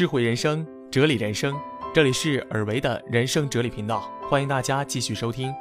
[0.00, 1.54] 智慧人生，哲理人生，
[1.92, 5.52] 这里是尔维的人生哲理频道，欢迎大家继续收听。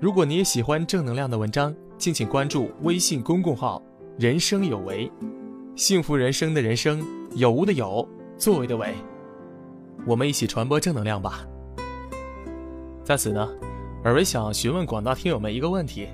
[0.00, 3.82] 如果你也喜欢正能量的文章，敬请关注微信公共号
[4.18, 5.12] “人生有为”，
[5.76, 8.08] 幸福人生的人生，有无的有，
[8.38, 8.94] 作为的为，
[10.06, 11.46] 我们一起传播正能量吧。
[13.04, 13.46] 在此呢，
[14.04, 16.08] 尔维想询问广大听友们一个问题：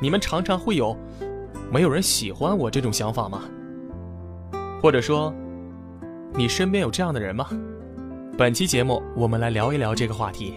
[0.00, 0.96] 你们常常会有
[1.70, 3.42] 没有人喜欢我这种想法吗？
[4.80, 5.34] 或者说，
[6.38, 7.48] 你身边有这样的人吗？
[8.36, 10.56] 本期节目我们来聊一聊这个话题。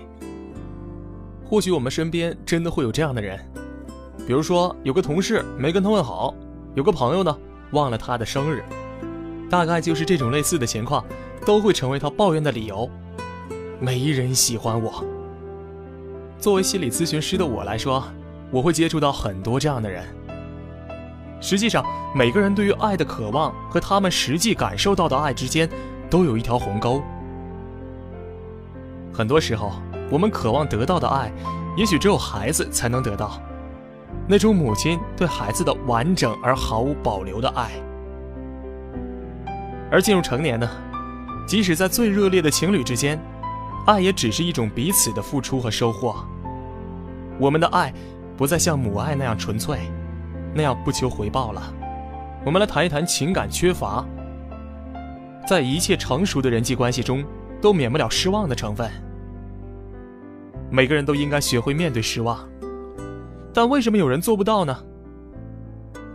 [1.46, 3.40] 或许我们身边真的会有这样的人，
[4.28, 6.36] 比如说有个同事没跟他问好，
[6.76, 7.34] 有个朋友呢
[7.72, 8.62] 忘了他的生日，
[9.50, 11.06] 大概就是这种类似的情况，
[11.46, 12.90] 都会成为他抱怨的理由。
[13.80, 15.06] 没人喜欢我。
[16.40, 18.04] 作为心理咨询师的我来说，
[18.52, 20.04] 我会接触到很多这样的人。
[21.42, 25.70] 实际上，每个人对于爱的渴望和他们实际感受到的爱之间，
[26.10, 27.02] 都有一条鸿沟。
[29.14, 29.72] 很多时候，
[30.10, 31.32] 我们渴望得到的爱，
[31.78, 33.42] 也许只有孩子才能得到，
[34.28, 37.70] 那种母亲对孩子的完整而毫无保留的爱。
[39.92, 40.70] 而进入成年呢，
[41.48, 43.20] 即使在最热烈的情侣之间，
[43.86, 46.16] 爱也只是一种彼此的付出和收获。
[47.40, 47.94] 我们的爱，
[48.36, 49.80] 不再像母爱那样纯粹。
[50.54, 51.74] 那样不求回报了。
[52.46, 54.06] 我们来谈一谈情感缺乏。
[55.48, 57.24] 在一切成熟的人际关系中，
[57.60, 58.90] 都免不了失望的成分。
[60.70, 62.48] 每个人都应该学会面对失望，
[63.52, 64.78] 但为什么有人做不到呢？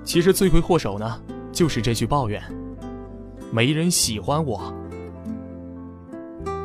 [0.04, 2.40] 其实罪魁祸首呢，就是这句抱怨：
[3.50, 4.72] 没人喜欢我。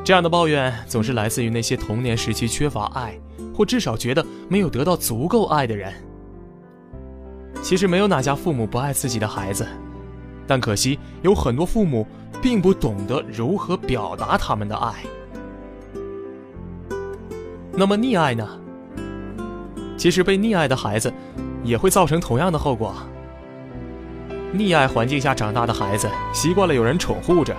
[0.04, 3.20] 这样的抱怨总是来自于那些童年时期缺乏爱，
[3.56, 5.92] 或至少觉得没有得到足够爱的人。
[7.62, 9.68] 其实没有哪家父母不爱自己的孩子，
[10.48, 12.08] 但可惜有很多父母
[12.42, 14.94] 并不懂得如何表达他们的爱。
[17.72, 18.48] 那么溺爱呢？
[19.98, 21.14] 其实被溺爱的孩子
[21.64, 22.96] 也会造成同样的后果。
[24.56, 27.56] 溺爱环境下长大的孩子，习惯了有人宠护着，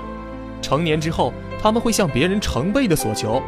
[0.61, 1.33] 成年之后
[1.63, 3.41] 他们会向别人成倍的索求，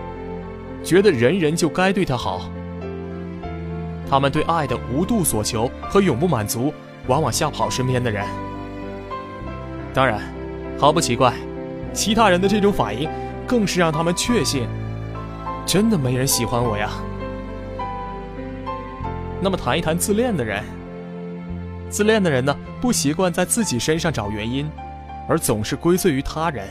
[0.85, 2.49] 觉得人人就该对他好。
[4.13, 6.71] 他们对爱的无度所求和永不满足，
[7.07, 8.27] 往往吓跑身边的人。
[9.95, 10.21] 当然，
[10.79, 11.33] 毫不奇怪，
[11.95, 13.09] 其他人的这种反应，
[13.47, 14.69] 更是让他们确信，
[15.65, 16.91] 真的没人喜欢我呀。
[19.41, 20.63] 那么，谈一谈自恋的人。
[21.89, 24.71] 自恋的人呢，不习惯在自己身上找原因，
[25.27, 26.69] 而总是归罪于他人，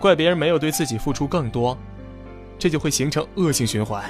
[0.00, 1.76] 怪别人没有对自己付出更多，
[2.58, 4.02] 这就会形成恶性循环。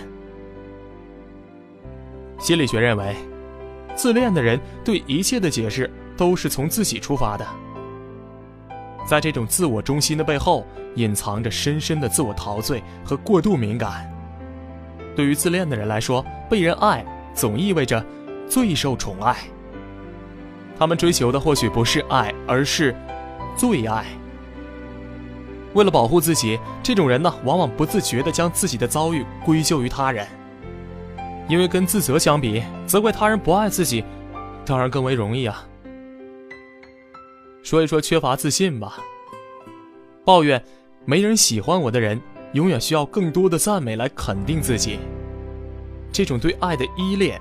[2.38, 3.16] 心理学认为，
[3.94, 7.46] 自恋的人对一切的解释都是从自己出发的。
[9.06, 10.66] 在这种自我中心的背后，
[10.96, 14.10] 隐藏着深深的自我陶醉和过度敏感。
[15.14, 18.04] 对于自恋的人来说，被人爱总意味着
[18.48, 19.36] 最受宠爱。
[20.78, 22.94] 他们追求的或许不是爱，而是
[23.56, 24.04] 最爱。
[25.72, 30.26] 为了保护自己，这种人呢，往往不自觉地将自己的遭遇归咎于他人。
[31.48, 34.04] 因为跟自责相比，责怪他人不爱自己，
[34.64, 35.66] 当然更为容易啊。
[37.62, 38.96] 说一说缺乏自信吧。
[40.24, 40.62] 抱怨
[41.04, 42.20] 没人喜欢我的人，
[42.52, 44.98] 永远需要更多的赞美来肯定自己。
[46.12, 47.40] 这种对爱的依恋，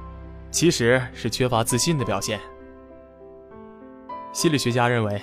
[0.51, 2.39] 其实是缺乏自信的表现。
[4.33, 5.19] 心理学家认为，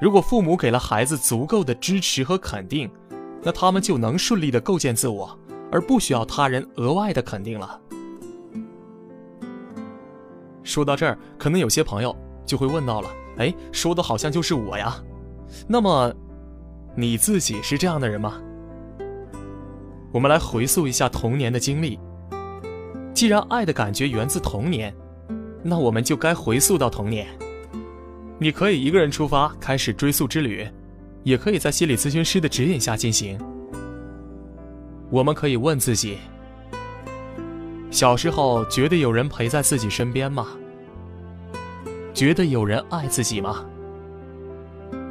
[0.00, 2.88] 如果父母给了孩子足够的支持和肯定，
[3.42, 5.36] 那他们就能顺利的构建自我，
[5.72, 7.80] 而不需要他人额外的肯定了。
[10.62, 14.96] 说到这儿，可能有些朋友就会问到了：哎，说的好像就是我呀。
[15.66, 16.12] 那么，
[16.96, 18.40] 你自己是这样的人吗？
[20.12, 21.98] 我们来回溯一下童年的经历。
[23.14, 24.94] 既然爱的感觉源自童年，
[25.62, 27.26] 那我们就该回溯到童年。
[28.38, 30.66] 你可以一个人出发开始追溯之旅，
[31.22, 33.38] 也可以在心理咨询师的指引下进行。
[35.10, 36.18] 我们可以问自己。
[37.92, 40.46] 小时候觉得有人陪在自己身边吗？
[42.14, 43.62] 觉得有人爱自己吗？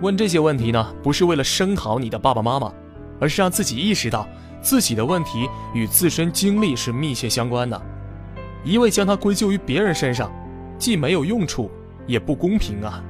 [0.02, 2.74] 问这些问题呢，不是为了声讨你的爸爸妈妈，
[3.20, 4.28] 而是让自己意识到
[4.64, 7.80] 自己的问题与自身经历是密切相关的。
[8.64, 10.32] 一味将它归咎于别人身上，
[10.80, 11.70] 既没有用处，
[12.08, 13.04] 也不公平啊！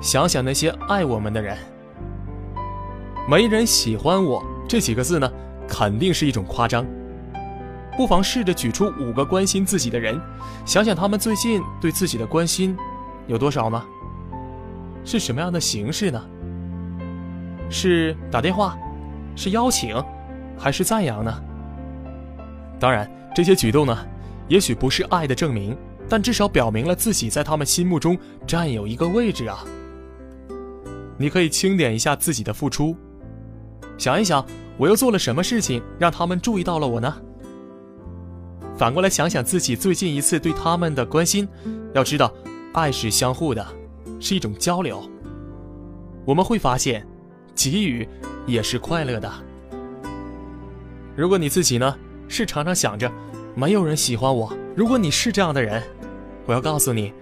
[0.00, 1.58] 想想那些爱我们的人，
[3.28, 5.30] 没人喜欢我这几个字呢，
[5.68, 6.86] 肯定是一种夸张。
[7.96, 10.20] 不妨试着举出五个关心自己的人，
[10.64, 12.76] 想想他们最近对自己的关心
[13.26, 13.82] 有多少呢？
[15.04, 16.22] 是什么样的形式呢？
[17.70, 18.76] 是打电话，
[19.36, 19.96] 是邀请，
[20.58, 21.42] 还是赞扬呢？
[22.80, 23.96] 当然，这些举动呢，
[24.48, 25.76] 也许不是爱的证明，
[26.08, 29.64] 但至少表明了自己在他们心目中占有一个位置啊。
[31.16, 32.96] 你可以清点一下自己的付出，
[33.96, 34.44] 想一想，
[34.76, 37.14] 我又做了什么事情让他们注意到了我呢？
[38.76, 41.48] 反过来想想自己最近一次对他们的关心，
[41.94, 42.32] 要知道，
[42.72, 43.64] 爱是相互的，
[44.18, 45.08] 是一种交流。
[46.24, 47.06] 我们会发现，
[47.54, 48.08] 给予
[48.46, 49.32] 也是快乐的。
[51.14, 53.10] 如果你自己呢，是常常想着
[53.54, 55.80] 没有人喜欢我，如果你是这样的人，
[56.44, 57.12] 我要告诉你，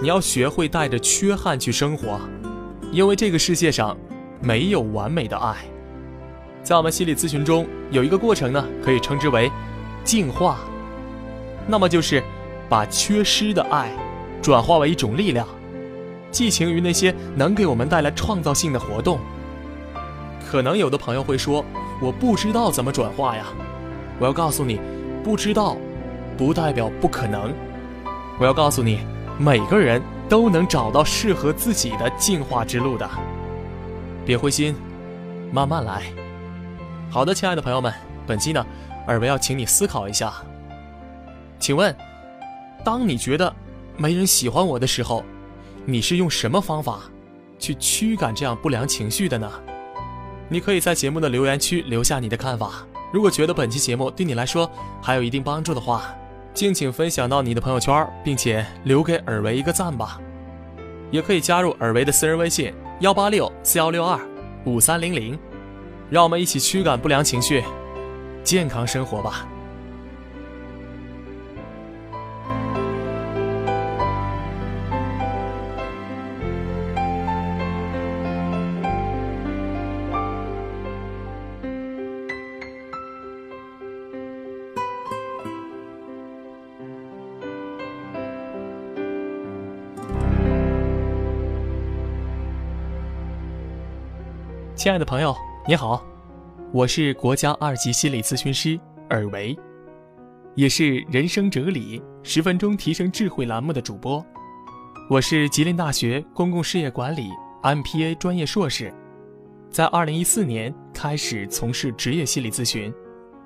[0.00, 2.18] 你要学会带着缺憾去生活。
[2.90, 3.94] 因为这个世界上
[4.40, 5.56] 没有完美的爱，
[6.62, 9.50] 在我们心理咨询中有一个过程呢，可以称之为
[10.04, 10.58] 净化。
[11.66, 12.22] 那么就是
[12.68, 13.90] 把缺失的爱
[14.42, 15.46] 转化为一种力量，
[16.30, 19.18] 寄情于那些能给我们带来创造性的活动。
[20.50, 21.64] 可能有的朋友会说
[22.02, 23.46] ：“我不知道怎么转化呀。”
[24.18, 24.80] 我要告诉你，
[25.24, 25.76] 不知道
[26.36, 27.52] 不代表不可能。
[28.38, 29.00] 我要告诉你，
[29.38, 30.02] 每个人。
[30.28, 33.06] 都能找到适合自己的进化之路的，
[34.24, 34.74] 别灰心，
[35.52, 36.04] 慢慢来。
[37.10, 37.92] 好的，亲爱的朋友们，
[38.26, 38.64] 本期呢，
[39.06, 40.32] 尔维要请你思考一下。
[41.62, 41.96] 请问，
[42.84, 43.54] 当你觉得
[43.96, 45.22] 没人喜欢我的时候，
[45.86, 47.02] 你是用什么方法
[47.56, 49.48] 去驱赶这样不良情绪的呢？
[50.48, 52.84] 你可以在节目的留言区留下你的看法。
[53.12, 54.68] 如果觉得本期节目对你来说
[55.00, 56.12] 还有一定帮助的话，
[56.52, 60.20] 敬请分享到你的朋友圈，并且留给尔维一个赞吧。
[61.12, 64.18] 也可以加入尔维的私人微信幺八六四幺六二
[64.64, 65.38] 五三零零，
[66.10, 67.62] 让我们一起驱赶不良情绪，
[68.42, 69.46] 健康生活吧。
[94.82, 95.32] 亲爱的朋友，
[95.64, 96.04] 你好，
[96.72, 98.76] 我是国家二级心理咨询师
[99.10, 99.56] 尔维，
[100.56, 104.26] 也是人生哲理十分钟提升智慧栏目的主播。
[105.08, 107.28] 我是吉林大学公共事业管理
[107.62, 108.92] MPA 专业硕士，
[109.70, 112.92] 在二零一四年开始从事职业心理咨询，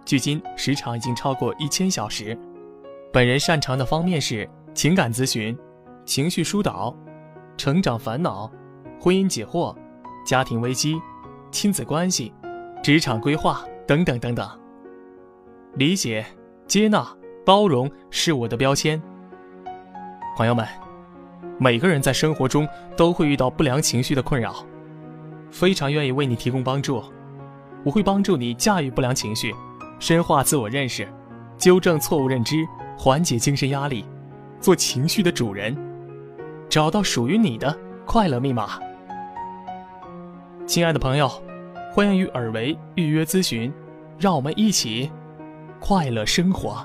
[0.06, 2.34] 距今时长已经超过一千小时。
[3.12, 5.54] 本人擅长的方面是情感咨询、
[6.06, 6.96] 情绪疏导、
[7.58, 8.50] 成长烦恼、
[8.98, 9.76] 婚姻解惑、
[10.24, 10.98] 家庭危机。
[11.50, 12.32] 亲子关系、
[12.82, 14.48] 职场规划等等等等。
[15.74, 16.24] 理解、
[16.66, 17.06] 接纳、
[17.44, 19.00] 包容是我的标签。
[20.36, 20.66] 朋友们，
[21.58, 24.64] 每个人在生活中都会遇到不良情绪的困扰，
[25.50, 27.02] 非常愿意为你提供帮助。
[27.84, 29.54] 我会帮助你驾驭不良情绪，
[29.98, 31.08] 深化自我认识，
[31.56, 32.66] 纠正错误认知，
[32.98, 34.04] 缓解精神压力，
[34.60, 35.76] 做情绪的主人，
[36.68, 38.78] 找到属于你的快乐密码。
[40.66, 41.30] 亲爱的朋友，
[41.92, 43.72] 欢迎与尔维预约咨询，
[44.18, 45.08] 让我们一起
[45.78, 46.84] 快乐生活。